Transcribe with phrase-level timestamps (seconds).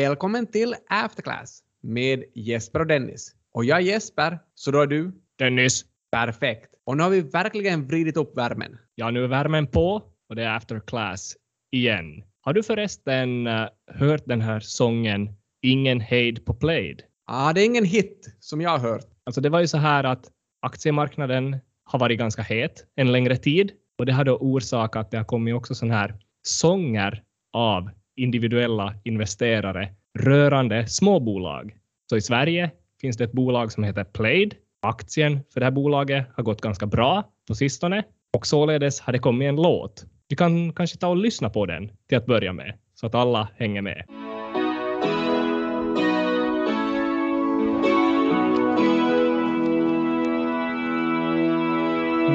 [0.00, 3.34] Välkommen till Afterclass med Jesper och Dennis.
[3.52, 5.12] Och jag är Jesper, så då är du?
[5.38, 5.84] Dennis.
[6.10, 6.70] Perfekt.
[6.86, 8.78] Och nu har vi verkligen vridit upp värmen.
[8.94, 11.36] Ja, nu är värmen på och det är Afterclass
[11.72, 12.22] igen.
[12.40, 15.28] Har du förresten uh, hört den här sången
[15.62, 17.02] Ingen hejd på Played?
[17.26, 19.06] Ja, ah, det är ingen hit som jag har hört.
[19.24, 20.30] Alltså det var ju så här att
[20.62, 25.16] aktiemarknaden har varit ganska het en längre tid och det har då orsakat att det
[25.16, 27.22] har kommit också sån här sånger
[27.52, 29.88] av individuella investerare
[30.18, 31.74] rörande småbolag.
[32.10, 32.70] Så i Sverige
[33.00, 34.54] finns det ett bolag som heter Plaid.
[34.82, 38.02] Aktien för det här bolaget har gått ganska bra på sistone
[38.36, 40.04] och således har det kommit en låt.
[40.28, 43.48] Vi kan kanske ta och lyssna på den till att börja med så att alla
[43.56, 44.04] hänger med.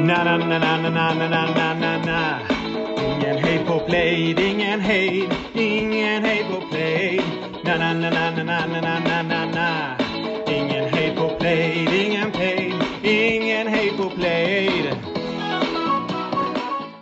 [0.08, 2.40] Na na na na na na na na na na
[3.02, 3.51] Ingen
[3.86, 7.22] play, ingen hejd, ingen hejd på play.
[7.64, 9.98] Na na na na na na na na na na
[10.48, 14.70] Ingen hejd på play, ingen play, ingen hejd på play.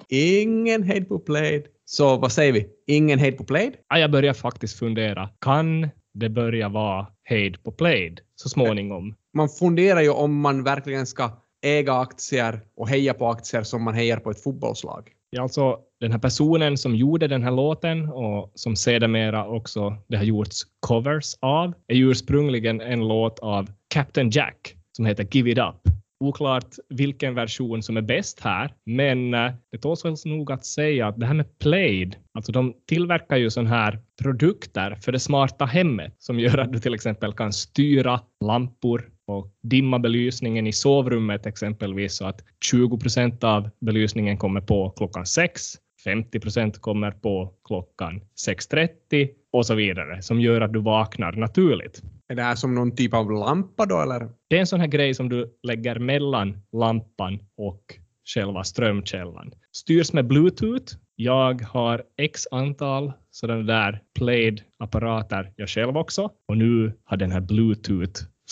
[0.09, 1.65] Ingen hejd på play.
[1.85, 2.67] Så vad säger vi?
[2.87, 3.71] Ingen hejd på play?
[3.89, 5.29] Ja, jag börjar faktiskt fundera.
[5.41, 9.15] Kan det börja vara hejd på play så småningom?
[9.33, 13.93] Man funderar ju om man verkligen ska äga aktier och heja på aktier som man
[13.93, 15.09] hejar på ett fotbollslag.
[15.31, 20.17] Ja, alltså den här personen som gjorde den här låten och som sedermera också det
[20.17, 25.51] har gjorts covers av är ju ursprungligen en låt av Captain Jack som heter Give
[25.51, 25.93] It Up.
[26.23, 31.07] Oklart vilken version som är bäst här, men eh, det tåls väl nog att säga
[31.07, 35.65] att det här med Played, alltså de tillverkar ju sådana här produkter för det smarta
[35.65, 41.45] hemmet som gör att du till exempel kan styra lampor och dimma belysningen i sovrummet
[41.45, 47.53] exempelvis så att 20 procent av belysningen kommer på klockan sex 50 procent kommer på
[47.67, 52.01] klockan 6.30 och så vidare, som gör att du vaknar naturligt.
[52.27, 54.29] Är det här som någon typ av lampa då eller?
[54.49, 57.83] Det är en sån här grej som du lägger mellan lampan och
[58.33, 59.51] själva strömkällan.
[59.71, 60.95] Styrs med bluetooth.
[61.15, 67.41] Jag har x antal sådana där played-apparater jag själv också och nu har den här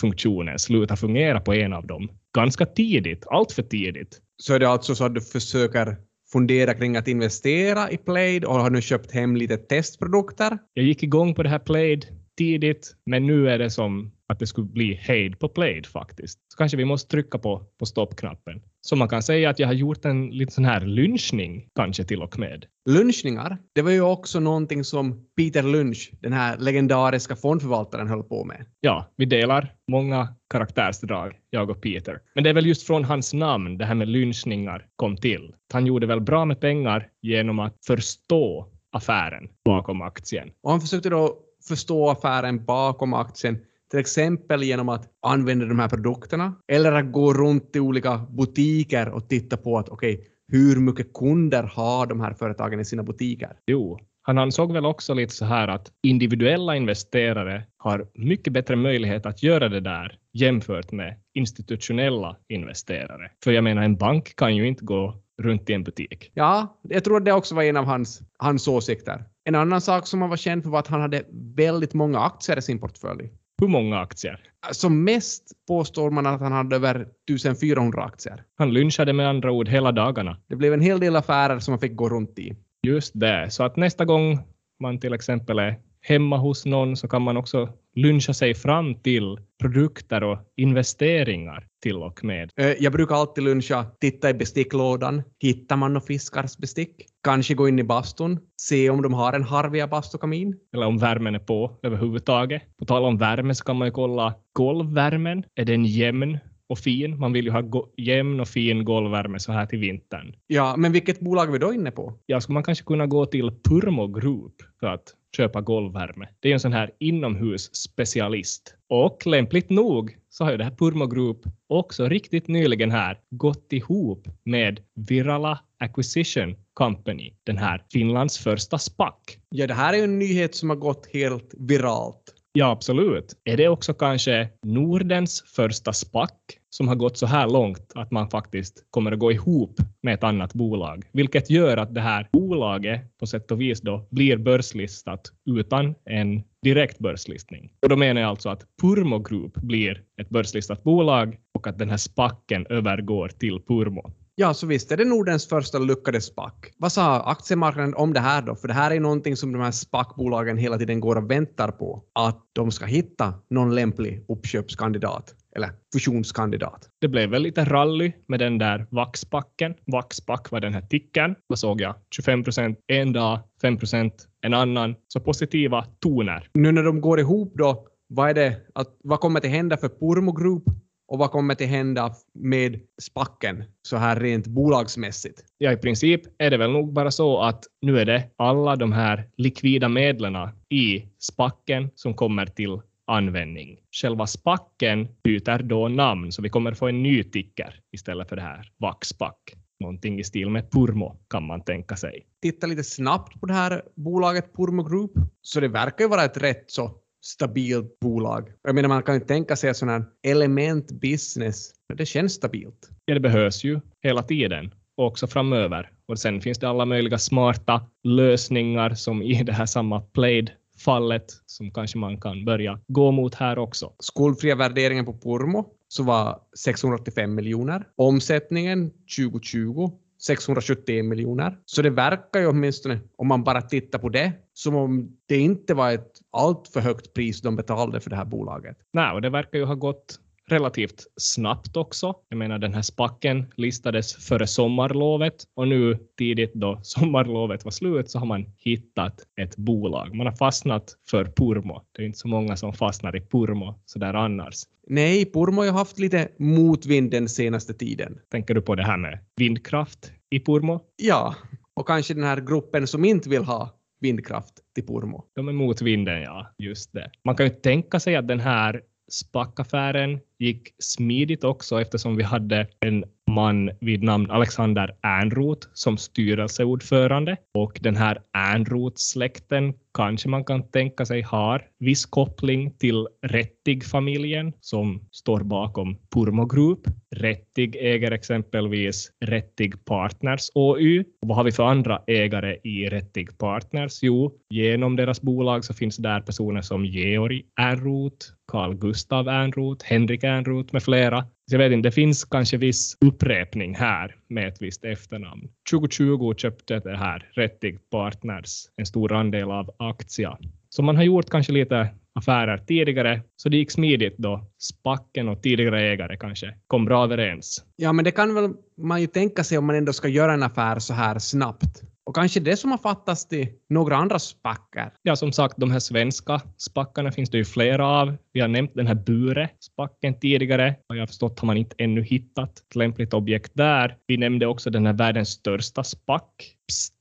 [0.02, 2.09] bluetooth-funktionen slutat fungera på en av dem.
[2.35, 4.22] Ganska tidigt, allt för tidigt.
[4.38, 5.97] Så är det alltså så att du försöker
[6.31, 10.57] fundera kring att investera i Plaid och har nu köpt hem lite testprodukter.
[10.74, 12.06] Jag gick igång på det här Plaid
[12.38, 16.40] tidigt, men nu är det som att det skulle bli hejd på Plaid faktiskt.
[16.48, 18.62] Så kanske vi måste trycka på, på stoppknappen.
[18.82, 22.22] Så man kan säga att jag har gjort en liten sån här lynchning kanske till
[22.22, 22.66] och med.
[22.90, 28.44] Lynchningar, det var ju också någonting som Peter Lynch, den här legendariska fondförvaltaren, höll på
[28.46, 28.66] med.
[28.80, 32.20] Ja, vi delar många karaktärsdrag, jag och Peter.
[32.36, 35.54] Men det är väl just från hans namn det här med lynchningar kom till.
[35.74, 40.52] Han gjorde väl bra med pengar genom att förstå affären bakom aktien.
[40.64, 41.38] Och han försökte då
[41.68, 43.60] förstå affären bakom aktien
[43.92, 49.09] till exempel genom att använda de här produkterna eller att gå runt i olika butiker
[49.09, 53.03] och titta på att okej, okay, hur mycket kunder har de här företagen i sina
[53.03, 53.53] butiker?
[53.68, 59.25] Jo, han ansåg väl också lite så här att individuella investerare har mycket bättre möjlighet
[59.25, 63.31] att göra det där jämfört med institutionella investerare.
[63.44, 66.31] För jag menar, en bank kan ju inte gå runt i en butik.
[66.34, 69.24] Ja, jag tror att det också var en av hans, hans åsikter.
[69.44, 71.24] En annan sak som han var känd för var att han hade
[71.56, 73.30] väldigt många aktier i sin portfölj.
[73.62, 74.40] Hur många aktier?
[74.72, 76.95] Som mest påstår man att han hade över
[77.31, 78.44] 1400 aktier.
[78.57, 80.38] Han lynchade med andra ord hela dagarna.
[80.47, 82.56] Det blev en hel del affärer som han fick gå runt i.
[82.84, 84.40] Just det, så att nästa gång
[84.79, 89.38] man till exempel är hemma hos någon så kan man också lyncha sig fram till
[89.62, 92.52] produkter och investeringar till och med.
[92.59, 97.06] Eh, jag brukar alltid lyncha, titta i besticklådan, hittar man några fiskars bestick?
[97.24, 100.56] Kanske gå in i bastun, se om de har en Harvia bastukamin.
[100.74, 102.62] Eller om värmen är på överhuvudtaget.
[102.80, 105.44] På tal om värme så kan man ju kolla golvvärmen.
[105.56, 106.38] Är den jämn?
[106.70, 107.20] Och fin.
[107.20, 110.36] Man vill ju ha jämn och fin golvvärme så här till vintern.
[110.48, 112.14] Ja, men vilket bolag är vi då inne på?
[112.26, 116.28] Ja, skulle man kanske kunna gå till Purmo Group för att köpa golvvärme.
[116.40, 118.75] Det är en sån här inomhusspecialist.
[118.90, 123.74] Och lämpligt nog så har ju det här Purmo Group också riktigt nyligen här gått
[123.74, 129.13] ihop med Virala Acquisition Company, den här Finlands första SPAC.
[129.50, 132.34] Ja, det här är ju en nyhet som har gått helt viralt.
[132.54, 133.34] Ja, absolut.
[133.44, 136.31] Är det också kanske Nordens första SPAC
[136.69, 140.24] som har gått så här långt att man faktiskt kommer att gå ihop med ett
[140.24, 145.31] annat bolag, vilket gör att det här bolaget på sätt och vis då blir börslistat
[145.46, 147.72] utan en direkt börslistning.
[147.81, 151.90] Och då menar jag alltså att Purmo Group blir ett börslistat bolag och att den
[151.90, 154.13] här spacken övergår till Purmo.
[154.40, 156.54] Ja, så visst är det Nordens första lyckade SPAC.
[156.78, 158.56] Vad sa aktiemarknaden om det här då?
[158.56, 162.04] För det här är någonting som de här SPAC-bolagen hela tiden går och väntar på.
[162.13, 166.89] Att de ska hitta någon lämplig uppköpskandidat eller fusionskandidat.
[167.01, 169.74] Det blev väl lite rally med den där Vaxpacken.
[169.86, 171.36] Vaxpack var den här tickern.
[171.48, 171.95] Vad såg jag?
[172.15, 174.95] 25 procent en dag, 5 procent en annan.
[175.07, 176.50] Så positiva toner.
[176.54, 179.89] Nu när de går ihop då, vad, är det, att, vad kommer att hända för
[179.89, 180.63] Purmo Group
[181.07, 185.44] och vad kommer att hända med spacken så här rent bolagsmässigt?
[185.57, 188.92] Ja, i princip är det väl nog bara så att nu är det alla de
[188.92, 190.36] här likvida medlen
[190.69, 193.80] i spacken som kommer till användning.
[194.01, 198.42] Själva spacken byter då namn, så vi kommer få en ny ticker istället för det
[198.42, 199.54] här Vaxpack.
[199.80, 202.27] Någonting i stil med Purmo kan man tänka sig.
[202.42, 205.12] Titta lite snabbt på det här bolaget Purmo Group,
[205.42, 206.92] så det verkar ju vara ett rätt så
[207.25, 208.50] stabilt bolag.
[208.63, 211.71] Jag menar, man kan ju tänka sig sån här element business.
[211.94, 212.89] Det känns stabilt.
[213.06, 215.89] Ja, det behövs ju hela tiden och också framöver.
[216.07, 221.25] Och sen finns det alla möjliga smarta lösningar som i det här samma Played fallet
[221.45, 223.94] som kanske man kan börja gå mot här också.
[224.00, 227.88] Skuldfria värderingen på Purmo så var 685 miljoner.
[227.95, 231.57] Omsättningen 2020 671 miljoner.
[231.65, 235.74] Så det verkar ju åtminstone, om man bara tittar på det, som om det inte
[235.74, 238.77] var ett alltför högt pris de betalade för det här bolaget.
[238.94, 242.16] Nej, och det verkar ju ha gått relativt snabbt också.
[242.30, 248.10] Jag menar den här spacken listades före sommarlovet och nu tidigt då sommarlovet var slut
[248.10, 250.16] så har man hittat ett bolag.
[250.16, 251.86] Man har fastnat för Purmo.
[251.92, 254.64] Det är inte så många som fastnar i Purmo så där annars.
[254.88, 258.20] Nej, Purmo har haft lite motvind den senaste tiden.
[258.32, 260.82] Tänker du på det här med vindkraft i Purmo?
[260.96, 261.36] Ja,
[261.74, 265.26] och kanske den här gruppen som inte vill ha vindkraft till Purmo.
[265.36, 266.54] De är mot vinden, ja.
[266.58, 267.12] Just det.
[267.24, 272.68] Man kan ju tänka sig att den här SPAC-affären gick smidigt också eftersom vi hade
[272.80, 280.72] en man vid namn Alexander Ernroth som styrelseordförande och den här Ernroth-släkten kanske man kan
[280.72, 286.80] tänka sig har viss koppling till Rättig-familjen som står bakom Purmo Group.
[287.16, 291.04] Rättig äger exempelvis Rättig Partners OU.
[291.22, 294.00] Och vad har vi för andra ägare i Rättig Partners?
[294.01, 300.24] Jo, genom deras bolag så finns där personer som Georg Ernroth, Carl Gustav Ernroth, Henrik
[300.27, 301.21] Ernroth med flera.
[301.21, 305.50] Så jag vet inte, det finns kanske viss upprepning här med ett visst efternamn.
[305.71, 310.38] 2020 köpte det här Rättig Partners en stor andel av aktier.
[310.69, 315.41] Så man har gjort kanske lite affärer tidigare, så det gick smidigt då spacken och
[315.44, 317.63] tidigare ägare kanske kom bra överens.
[317.75, 320.44] Ja, men det kan väl man ju tänka sig om man ändå ska göra en
[320.44, 321.83] affär så här snabbt.
[322.07, 324.94] Och kanske det som har fattats till några andra spackar.
[325.01, 328.18] Ja, som sagt, de här svenska spackarna finns det ju flera av.
[328.33, 330.75] Vi har nämnt den här Bure-spacken tidigare.
[330.88, 333.98] Vad jag har förstått har man inte ännu hittat ett lämpligt objekt där.
[334.07, 336.56] Vi nämnde också den här världens största spack.
[336.68, 336.94] Psst.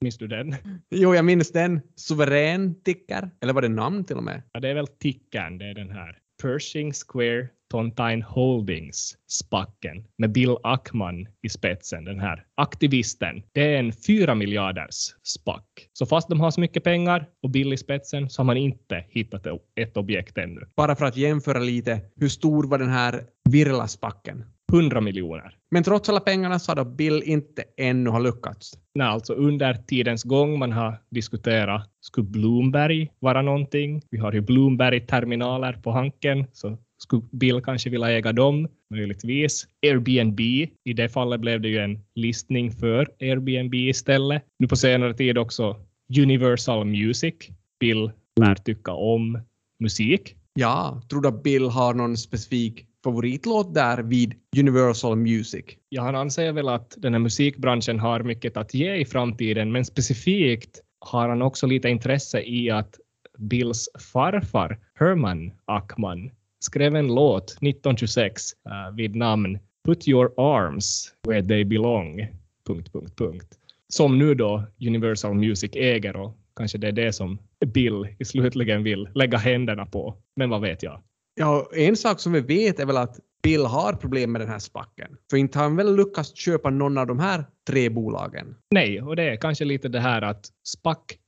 [0.00, 0.54] Minns du den?
[0.90, 1.80] Jo, jag minns den.
[1.96, 3.30] Suverän ticker.
[3.40, 4.42] Eller var det namn till och med?
[4.52, 6.18] Ja, det är väl tickern, det är den här.
[6.42, 13.42] Pershing Square Tontine Holdings spacken med Bill Ackman i spetsen, den här aktivisten.
[13.52, 15.88] Det är en fyra miljarders spack.
[15.92, 19.04] Så fast de har så mycket pengar och Bill i spetsen så har man inte
[19.08, 19.46] hittat
[19.76, 20.60] ett objekt ännu.
[20.76, 24.44] Bara för att jämföra lite, hur stor var den här Virla-spacken?
[24.72, 25.56] 100 miljoner.
[25.70, 28.72] Men trots alla pengarna så har Bill inte ännu har lyckats.
[28.94, 34.02] Nej, alltså under tidens gång man har diskuterat, skulle Bloomberg vara någonting?
[34.10, 39.66] Vi har ju Bloomberg-terminaler på Hanken, så skulle Bill kanske vilja äga dem, möjligtvis.
[39.82, 40.40] Airbnb,
[40.84, 44.42] i det fallet blev det ju en listning för Airbnb istället.
[44.58, 45.76] Nu på senare tid också
[46.18, 47.34] Universal Music.
[47.80, 49.40] Bill lär tycka om
[49.82, 50.36] musik.
[50.54, 55.64] Ja, tror du att Bill har någon specifik favoritlåt där vid Universal Music?
[55.88, 59.84] Ja, han anser väl att den här musikbranschen har mycket att ge i framtiden, men
[59.84, 62.98] specifikt har han också lite intresse i att
[63.38, 71.42] Bills farfar Herman Ackman skrev en låt 1926 uh, vid namn Put your arms where
[71.42, 72.26] they belong.
[72.66, 73.58] Punkt, punkt, punkt.
[73.88, 78.82] Som nu då Universal Music äger och kanske det är det som Bill i slutligen
[78.82, 80.16] vill lägga händerna på.
[80.36, 81.02] Men vad vet jag?
[81.34, 84.58] Ja, en sak som vi vet är väl att Bill har problem med den här
[84.58, 85.16] spacken.
[85.30, 88.56] För inte har han väl lyckats köpa någon av de här tre bolagen?
[88.70, 90.46] Nej, och det är kanske lite det här att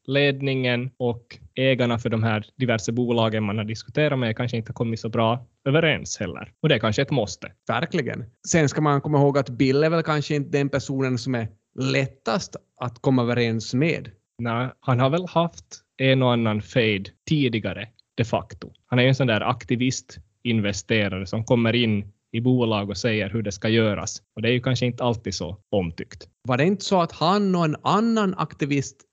[0.03, 5.01] SPAC-ledningen och ägarna för de här diverse bolagen man har diskuterat med kanske inte kommit
[5.01, 6.53] så bra överens heller.
[6.63, 7.53] Och det är kanske ett måste.
[7.69, 8.25] Verkligen.
[8.49, 11.49] Sen ska man komma ihåg att Bill är väl kanske inte den personen som är
[11.79, 14.11] lättast att komma överens med.
[14.39, 15.65] Nej, han har väl haft
[15.97, 18.73] en och annan fade tidigare de facto.
[18.87, 23.43] Han är en sån där aktivist investerare som kommer in i bolag och säger hur
[23.43, 24.23] det ska göras.
[24.37, 26.29] Och det är ju kanske inte alltid så omtyckt.
[26.49, 28.35] Var det inte så att han och en annan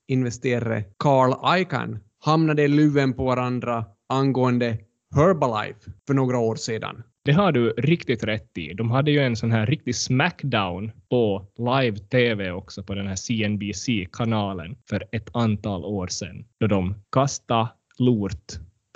[0.10, 4.78] investerare Carl Icahn, hamnade i luven på varandra angående
[5.16, 7.04] Herbalife för några år sedan?
[7.26, 8.74] Det har du riktigt rätt i.
[8.74, 14.76] De hade ju en sån här riktig smackdown på live-tv också på den här CNBC-kanalen
[14.90, 18.46] för ett antal år sedan då de kastade lort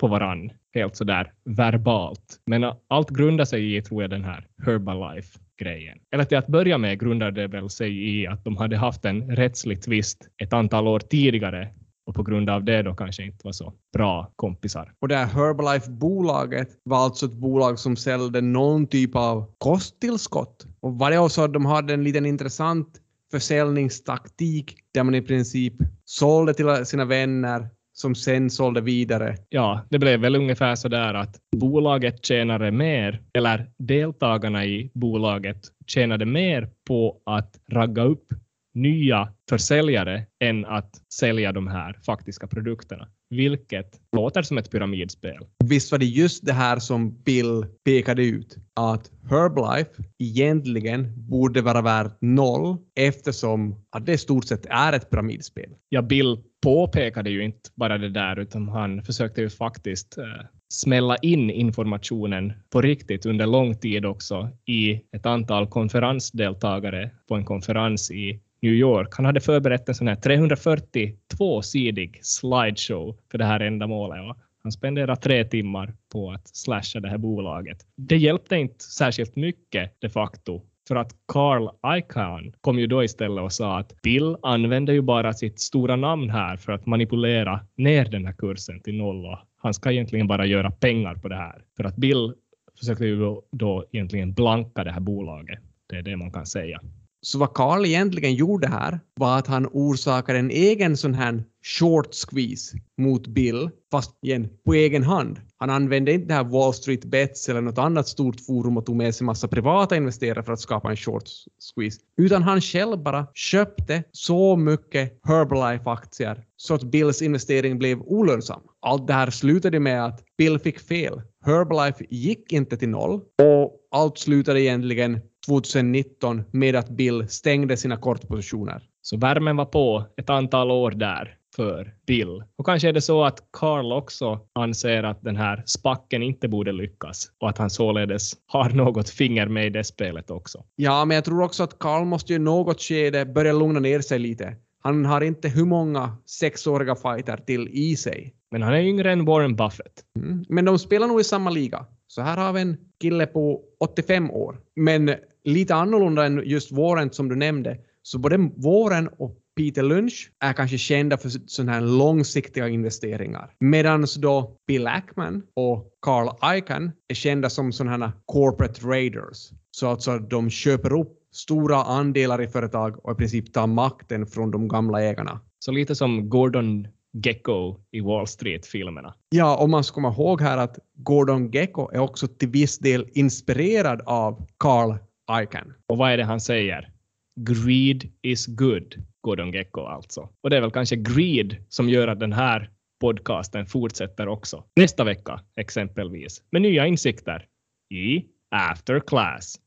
[0.00, 2.40] på varann helt sådär verbalt.
[2.46, 5.98] Men allt grundar sig i, tror jag, den här Herbalife grejen.
[6.14, 9.36] Eller till att börja med grundade det väl sig i att de hade haft en
[9.36, 11.68] rättslig tvist ett antal år tidigare
[12.06, 14.92] och på grund av det då kanske inte var så bra kompisar.
[15.00, 20.66] Och det här Herbalife-bolaget var alltså ett bolag som sålde någon typ av kosttillskott.
[20.80, 26.54] Och var det också, de hade en liten intressant försäljningstaktik där man i princip sålde
[26.54, 29.36] till sina vänner som sen sålde vidare.
[29.48, 35.60] Ja, det blev väl ungefär så där att bolaget tjänade mer, eller deltagarna i bolaget
[35.86, 38.26] tjänade mer på att ragga upp
[38.74, 45.38] nya försäljare än att sälja de här faktiska produkterna, vilket låter som ett pyramidspel.
[45.64, 51.82] Visst var det just det här som Bill pekade ut, att Herbalife egentligen borde vara
[51.82, 55.70] värt noll eftersom att det i stort sett är ett pyramidspel.
[55.88, 60.24] Ja, Bill påpekade ju inte bara det där, utan han försökte ju faktiskt eh,
[60.68, 67.44] smälla in informationen på riktigt under lång tid också i ett antal konferensdeltagare på en
[67.44, 69.08] konferens i New York.
[69.16, 74.30] Han hade förberett en sån här 342-sidig slideshow för det här ändamålet.
[74.30, 77.78] Och han spenderade tre timmar på att slasha det här bolaget.
[77.96, 83.44] Det hjälpte inte särskilt mycket de facto för att Carl Icahn kom ju då istället
[83.44, 88.04] och sa att Bill använder ju bara sitt stora namn här för att manipulera ner
[88.04, 91.62] den här kursen till noll och han ska egentligen bara göra pengar på det här.
[91.76, 92.34] För att Bill
[92.78, 95.58] försökte ju då, då egentligen blanka det här bolaget.
[95.88, 96.80] Det är det man kan säga.
[97.20, 101.44] Så vad Carl egentligen gjorde här var att han orsakade en egen sån här
[101.78, 105.40] short squeeze mot Bill, fast igen på egen hand.
[105.64, 108.96] Han använde inte det här Wall Street Bets eller något annat stort forum och tog
[108.96, 111.22] med sig massa privata investerare för att skapa en short
[111.58, 118.60] squeeze, utan han själv bara köpte så mycket Herbalife-aktier så att Bills investering blev olönsam.
[118.80, 121.22] Allt det här slutade med att Bill fick fel.
[121.46, 127.96] Herbalife gick inte till noll och allt slutade egentligen 2019 med att Bill stängde sina
[127.96, 128.82] kortpositioner.
[129.02, 132.42] Så värmen var på ett antal år där för Bill.
[132.56, 136.72] Och kanske är det så att Carl också anser att den här spacken inte borde
[136.72, 140.64] lyckas och att han således har något finger med i det spelet också.
[140.76, 144.18] Ja, men jag tror också att Carl måste ju något skede börja lugna ner sig
[144.18, 144.56] lite.
[144.82, 148.34] Han har inte hur många sexåriga fighter till i sig.
[148.50, 149.92] Men han är yngre än Warren Buffett.
[150.16, 150.44] Mm.
[150.48, 151.86] Men de spelar nog i samma liga.
[152.06, 154.60] Så här har vi en kille på 85 år.
[154.76, 157.78] Men lite annorlunda än just Warren som du nämnde.
[158.02, 163.50] Så både Warren och Peter Lynch är kanske kända för sådana här långsiktiga investeringar.
[163.60, 169.50] Medan då Bill Ackman och Carl Icahn är kända som sådana här corporate raiders.
[169.70, 174.50] Så alltså de köper upp stora andelar i företag och i princip tar makten från
[174.50, 175.40] de gamla ägarna.
[175.58, 176.88] Så lite som Gordon
[177.24, 179.14] Gecko i Wall Street-filmerna.
[179.28, 183.08] Ja, och man ska komma ihåg här att Gordon Gecko är också till viss del
[183.14, 184.96] inspirerad av Carl
[185.42, 185.74] Icahn.
[185.88, 186.93] Och vad är det han säger?
[187.40, 190.28] Greed is good, Gordon Gecko alltså.
[190.42, 194.64] Och det är väl kanske greed som gör att den här podcasten fortsätter också.
[194.76, 197.46] Nästa vecka exempelvis med nya insikter
[197.94, 199.60] i After Class.